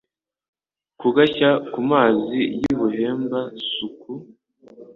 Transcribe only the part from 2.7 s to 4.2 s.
i Buhemba-suku*,